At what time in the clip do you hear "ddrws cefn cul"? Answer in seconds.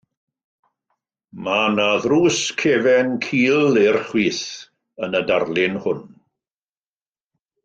2.05-3.79